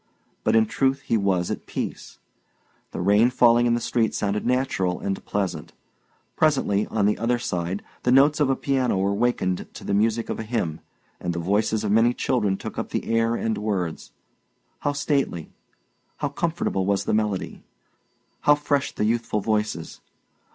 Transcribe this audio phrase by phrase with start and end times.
[0.43, 2.17] But in truth he was at peace.
[2.89, 5.73] The rain falling in the street sounded natural and pleasant.
[6.35, 10.27] Presently, on the other side, the notes of a piano were wakened to the music
[10.29, 10.79] of a hymn,
[11.19, 14.11] and the voices of many children took up the air and words.
[14.79, 15.51] How stately,
[16.17, 17.61] how comfortable was the melody!
[18.39, 20.01] How fresh the youthful voices!